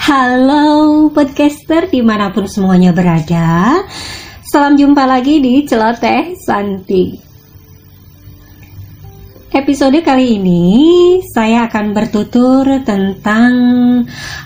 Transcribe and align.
Halo 0.00 1.12
podcaster 1.12 1.92
di 1.92 2.00
mana 2.00 2.32
pun 2.32 2.48
semuanya 2.48 2.88
berada. 2.88 3.84
Salam 4.40 4.72
jumpa 4.72 5.04
lagi 5.04 5.44
di 5.44 5.60
Celoteh 5.68 6.40
Santi. 6.40 7.20
Episode 9.52 10.00
kali 10.00 10.40
ini 10.40 10.64
saya 11.28 11.68
akan 11.68 11.92
bertutur 11.92 12.80
tentang 12.80 13.52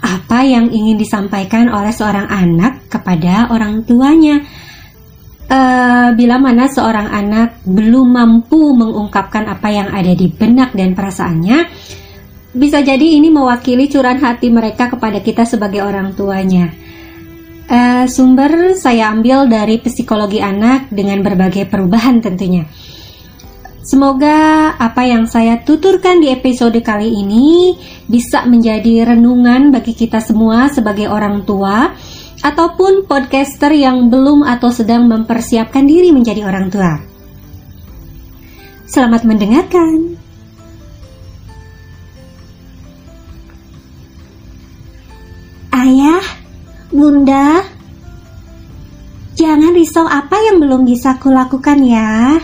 apa 0.02 0.42
yang 0.42 0.74
ingin 0.74 0.98
disampaikan 0.98 1.70
oleh 1.70 1.94
seorang 1.94 2.26
anak 2.26 2.90
kepada 2.90 3.46
orang 3.54 3.86
tuanya. 3.86 4.42
Uh, 5.46 6.10
bila 6.18 6.42
mana 6.42 6.66
seorang 6.66 7.14
anak 7.14 7.62
belum 7.62 8.10
mampu 8.10 8.74
mengungkapkan 8.74 9.46
apa 9.46 9.70
yang 9.70 9.86
ada 9.94 10.18
di 10.18 10.26
benak 10.34 10.74
dan 10.74 10.98
perasaannya, 10.98 11.58
bisa 12.54 12.78
jadi 12.80 13.18
ini 13.18 13.34
mewakili 13.34 13.90
curahan 13.90 14.22
hati 14.22 14.48
mereka 14.48 14.86
kepada 14.86 15.18
kita 15.18 15.42
sebagai 15.42 15.82
orang 15.82 16.14
tuanya. 16.14 16.70
Uh, 17.64 18.06
sumber 18.06 18.78
saya 18.78 19.10
ambil 19.10 19.50
dari 19.50 19.82
psikologi 19.82 20.38
anak 20.38 20.88
dengan 20.94 21.20
berbagai 21.20 21.66
perubahan 21.66 22.22
tentunya. 22.22 22.70
Semoga 23.84 24.72
apa 24.80 25.04
yang 25.04 25.28
saya 25.28 25.60
tuturkan 25.60 26.16
di 26.16 26.32
episode 26.32 26.80
kali 26.80 27.20
ini 27.20 27.76
bisa 28.08 28.48
menjadi 28.48 29.12
renungan 29.12 29.68
bagi 29.68 29.92
kita 29.92 30.24
semua 30.24 30.72
sebagai 30.72 31.04
orang 31.12 31.44
tua 31.44 31.92
ataupun 32.40 33.04
podcaster 33.04 33.76
yang 33.76 34.08
belum 34.08 34.40
atau 34.44 34.72
sedang 34.72 35.04
mempersiapkan 35.04 35.84
diri 35.84 36.16
menjadi 36.16 36.48
orang 36.48 36.72
tua. 36.72 36.96
Selamat 38.88 39.28
mendengarkan. 39.28 40.23
Ayah, 45.84 46.24
Bunda, 46.88 47.60
jangan 49.36 49.76
risau 49.76 50.08
apa 50.08 50.40
yang 50.40 50.56
belum 50.56 50.88
bisa 50.88 51.20
kulakukan 51.20 51.76
ya. 51.84 52.40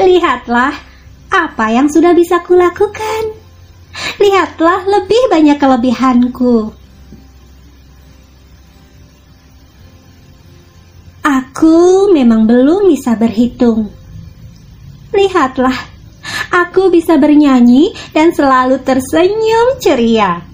Lihatlah 0.00 0.72
apa 1.28 1.66
yang 1.68 1.92
sudah 1.92 2.16
bisa 2.16 2.40
kulakukan. 2.40 3.36
Lihatlah 4.16 4.80
lebih 4.88 5.28
banyak 5.28 5.60
kelebihanku. 5.60 6.72
Aku 11.20 12.08
memang 12.16 12.48
belum 12.48 12.88
bisa 12.88 13.12
berhitung. 13.20 13.92
Lihatlah, 15.12 15.76
aku 16.48 16.88
bisa 16.88 17.20
bernyanyi 17.20 17.92
dan 18.16 18.32
selalu 18.32 18.80
tersenyum 18.80 19.76
ceria. 19.84 20.47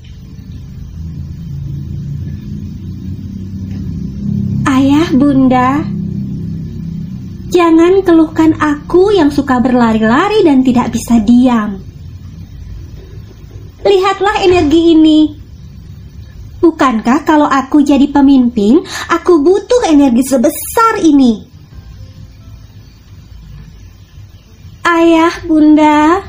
Ayah, 4.64 5.08
Bunda, 5.12 5.84
jangan 7.52 8.00
keluhkan 8.00 8.56
aku 8.56 9.12
yang 9.12 9.28
suka 9.28 9.60
berlari-lari 9.60 10.44
dan 10.44 10.64
tidak 10.64 10.92
bisa 10.92 11.20
diam. 11.20 11.80
Lihatlah 13.84 14.40
energi 14.40 14.96
ini 14.96 15.44
Bukankah 16.64 17.28
kalau 17.28 17.44
aku 17.44 17.84
jadi 17.84 18.08
pemimpin, 18.08 18.80
aku 19.12 19.36
butuh 19.44 19.84
energi 19.84 20.24
sebesar 20.24 20.96
ini? 21.04 21.44
Ayah, 24.80 25.44
Bunda, 25.44 26.24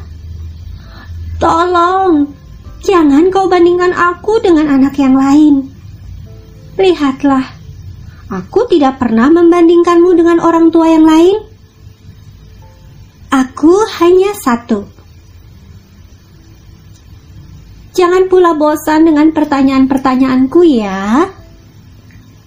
tolong 1.40 2.36
jangan 2.84 3.32
kau 3.32 3.48
bandingkan 3.48 3.96
aku 3.96 4.44
dengan 4.44 4.76
anak 4.76 5.00
yang 5.00 5.16
lain. 5.16 5.72
Lihatlah, 6.76 7.55
aku 8.30 8.66
tidak 8.72 8.98
pernah 9.02 9.30
membandingkanmu 9.30 10.12
dengan 10.16 10.38
orang 10.42 10.70
tua 10.70 10.88
yang 10.90 11.06
lain. 11.06 11.38
Aku 13.30 13.84
hanya 14.00 14.32
satu 14.32 14.96
Jangan 17.96 18.28
pula 18.28 18.52
bosan 18.60 19.08
dengan 19.08 19.32
pertanyaan-pertanyaanku 19.32 20.68
ya. 20.68 21.32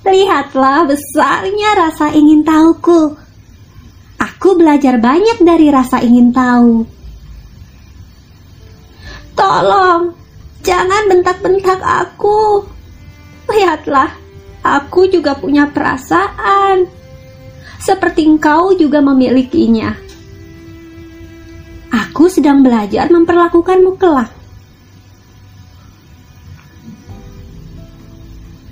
Lihatlah 0.04 0.84
besarnya 0.84 1.72
rasa 1.72 2.12
ingin 2.12 2.44
tahuku. 2.44 3.16
Aku 4.20 4.60
belajar 4.60 5.00
banyak 5.00 5.40
dari 5.40 5.72
rasa 5.72 6.04
ingin 6.04 6.36
tahu. 6.36 6.84
Tolong, 9.32 10.12
jangan 10.60 11.08
bentak-bentak 11.08 11.80
aku. 11.80 12.68
Lihatlah, 13.48 14.12
aku 14.76 15.08
juga 15.08 15.32
punya 15.32 15.70
perasaan. 15.72 16.84
Seperti 17.78 18.26
engkau 18.28 18.76
juga 18.76 19.00
memilikinya. 19.00 19.94
Aku 21.88 22.28
sedang 22.28 22.60
belajar 22.60 23.08
memperlakukanmu 23.08 23.96
kelak. 23.96 24.28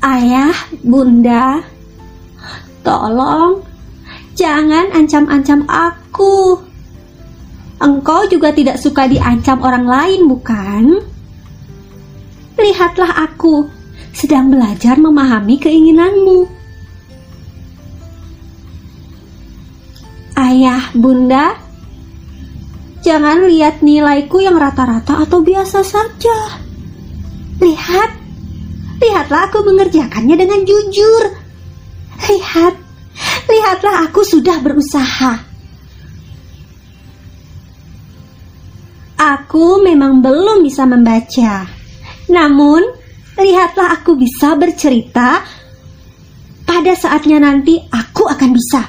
Ayah, 0.05 0.55
Bunda, 0.85 1.65
tolong 2.85 3.65
jangan 4.37 4.93
ancam-ancam 4.93 5.65
aku. 5.67 6.61
Engkau 7.81 8.29
juga 8.31 8.53
tidak 8.53 8.79
suka 8.79 9.09
diancam 9.09 9.59
orang 9.65 9.87
lain, 9.89 10.21
bukan? 10.31 10.85
Lihatlah 12.57 13.29
aku 13.29 13.69
sedang 14.17 14.49
belajar 14.49 14.97
memahami 14.97 15.61
keinginanmu. 15.61 16.49
Ayah, 20.37 20.89
Bunda, 20.97 21.61
jangan 23.05 23.45
lihat 23.45 23.85
nilaiku 23.85 24.41
yang 24.41 24.57
rata-rata 24.57 25.29
atau 25.29 25.45
biasa 25.45 25.85
saja. 25.85 26.65
Lihat 27.61 28.27
Lihatlah 28.97 29.53
aku 29.53 29.61
mengerjakannya 29.61 30.37
dengan 30.41 30.61
jujur. 30.65 31.25
Lihat, 32.17 32.75
lihatlah 33.45 34.09
aku 34.09 34.25
sudah 34.25 34.57
berusaha. 34.65 35.45
Aku 39.17 39.85
memang 39.85 40.25
belum 40.25 40.65
bisa 40.65 40.89
membaca. 40.89 41.69
Namun, 42.33 42.83
lihatlah 43.41 44.01
aku 44.01 44.17
bisa 44.17 44.57
bercerita. 44.57 45.45
Pada 46.67 46.93
saatnya 46.99 47.39
nanti 47.41 47.79
aku 47.79 48.27
akan 48.27 48.51
bisa. 48.53 48.83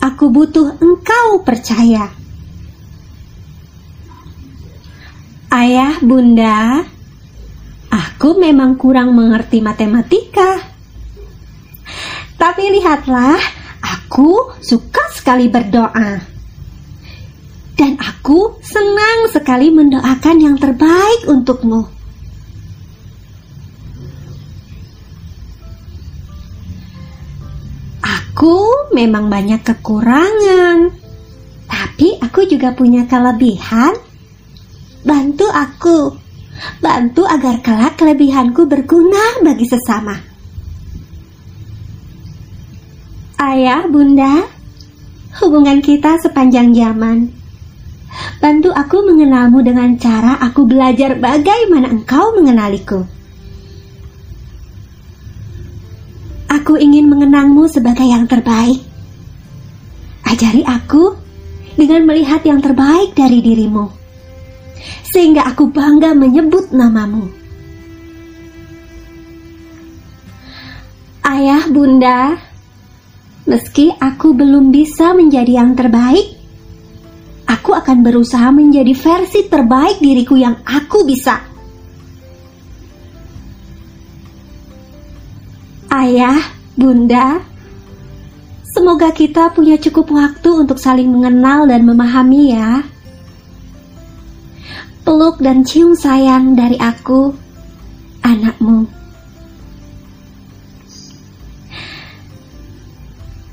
Aku 0.00 0.32
butuh 0.32 0.78
engkau 0.80 1.42
percaya. 1.44 2.08
Ayah, 5.50 5.98
Bunda, 6.00 6.86
Aku 7.90 8.38
memang 8.38 8.78
kurang 8.78 9.16
mengerti 9.18 9.58
matematika. 9.58 10.62
Tapi 12.38 12.64
lihatlah, 12.68 13.40
aku 13.80 14.60
suka 14.62 15.08
sekali 15.16 15.50
berdoa. 15.50 16.20
Dan 17.74 17.96
aku 17.96 18.60
senang 18.60 19.26
sekali 19.32 19.72
mendoakan 19.72 20.36
yang 20.36 20.56
terbaik 20.60 21.26
untukmu. 21.26 21.99
Memang 28.90 29.30
banyak 29.30 29.62
kekurangan, 29.62 30.90
tapi 31.66 32.18
aku 32.18 32.46
juga 32.46 32.74
punya 32.74 33.06
kelebihan. 33.06 33.94
Bantu 35.00 35.48
aku 35.48 35.98
Bantu 36.80 37.24
agar 37.24 37.64
kelak 37.64 37.94
kelebihanku 37.96 38.68
berguna 38.68 39.40
bagi 39.40 39.64
sesama. 39.64 40.16
Ayah, 43.40 43.88
bunda, 43.88 44.44
hubungan 45.40 45.80
kita 45.80 46.20
sepanjang 46.20 46.76
zaman. 46.76 47.32
Bantu 48.36 48.68
aku 48.76 49.00
mengenalmu 49.08 49.64
dengan 49.64 49.96
cara 49.96 50.36
aku 50.36 50.68
belajar 50.68 51.16
bagaimana 51.16 51.88
engkau 51.88 52.36
mengenaliku. 52.36 53.08
Aku 56.60 56.76
ingin 56.76 57.08
mengenangmu 57.08 57.72
sebagai 57.72 58.04
yang 58.04 58.28
terbaik. 58.28 58.84
Ajari 60.28 60.60
aku 60.68 61.16
dengan 61.80 62.04
melihat 62.04 62.44
yang 62.44 62.60
terbaik 62.60 63.16
dari 63.16 63.40
dirimu 63.40 64.00
sehingga 65.10 65.44
aku 65.48 65.68
bangga 65.72 66.14
menyebut 66.14 66.70
namamu. 66.70 67.28
Ayah, 71.20 71.64
Bunda, 71.68 72.36
meski 73.46 73.92
aku 73.96 74.34
belum 74.34 74.70
bisa 74.70 75.12
menjadi 75.16 75.62
yang 75.62 75.76
terbaik, 75.76 76.36
aku 77.46 77.74
akan 77.76 78.04
berusaha 78.04 78.50
menjadi 78.54 78.92
versi 78.96 79.46
terbaik 79.46 80.00
diriku 80.00 80.36
yang 80.38 80.58
aku 80.64 81.04
bisa. 81.06 81.49
Ayah, 85.90 86.38
Bunda, 86.78 87.42
semoga 88.62 89.10
kita 89.10 89.50
punya 89.50 89.74
cukup 89.74 90.14
waktu 90.14 90.62
untuk 90.62 90.78
saling 90.78 91.10
mengenal 91.10 91.66
dan 91.66 91.82
memahami 91.82 92.54
ya. 92.54 92.86
Peluk 95.02 95.42
dan 95.42 95.66
cium 95.66 95.98
sayang 95.98 96.54
dari 96.54 96.78
aku, 96.78 97.34
anakmu. 98.22 98.86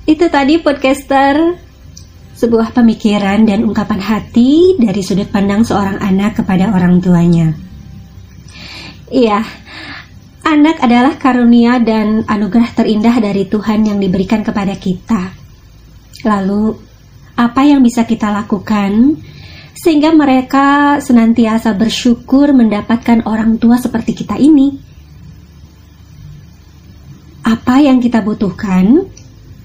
Itu 0.06 0.30
tadi 0.30 0.62
podcaster 0.62 1.58
sebuah 2.38 2.70
pemikiran 2.70 3.50
dan 3.50 3.66
ungkapan 3.66 3.98
hati 3.98 4.78
dari 4.78 5.02
sudut 5.02 5.26
pandang 5.34 5.66
seorang 5.66 5.98
anak 5.98 6.38
kepada 6.38 6.70
orang 6.70 7.02
tuanya. 7.02 7.58
Iya, 9.10 9.42
anak 10.48 10.80
adalah 10.80 11.20
karunia 11.20 11.84
dan 11.84 12.24
anugerah 12.24 12.72
terindah 12.72 13.20
dari 13.20 13.44
Tuhan 13.52 13.84
yang 13.84 14.00
diberikan 14.00 14.48
kepada 14.48 14.80
kita. 14.80 15.36
Lalu, 16.24 16.72
apa 17.36 17.68
yang 17.68 17.84
bisa 17.84 18.08
kita 18.08 18.32
lakukan 18.32 19.20
sehingga 19.76 20.16
mereka 20.16 20.98
senantiasa 21.04 21.76
bersyukur 21.76 22.56
mendapatkan 22.56 23.28
orang 23.28 23.60
tua 23.60 23.76
seperti 23.76 24.24
kita 24.24 24.40
ini? 24.40 24.72
Apa 27.44 27.84
yang 27.84 28.00
kita 28.00 28.24
butuhkan 28.24 29.04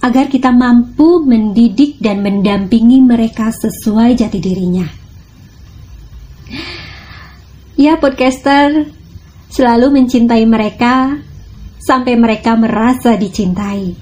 agar 0.03 0.27
kita 0.27 0.51
mampu 0.51 1.23
mendidik 1.23 2.03
dan 2.03 2.27
mendampingi 2.27 2.99
mereka 2.99 3.55
sesuai 3.55 4.19
jati 4.19 4.39
dirinya. 4.43 4.87
Ya, 7.79 7.97
podcaster 8.03 8.91
selalu 9.53 9.93
mencintai 9.93 10.49
mereka 10.49 11.21
sampai 11.77 12.17
mereka 12.17 12.57
merasa 12.57 13.13
dicintai. 13.21 13.93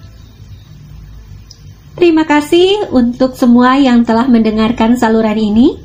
Terima 1.98 2.24
kasih 2.24 2.94
untuk 2.94 3.34
semua 3.34 3.76
yang 3.76 4.06
telah 4.06 4.30
mendengarkan 4.30 4.94
saluran 4.96 5.36
ini. 5.36 5.76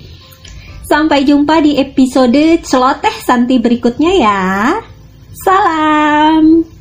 Sampai 0.85 1.25
jumpa 1.25 1.65
di 1.65 1.81
episode 1.81 2.61
celoteh 2.61 3.17
Santi 3.25 3.57
berikutnya 3.57 4.13
ya. 4.13 4.43
Salam. 5.33 6.74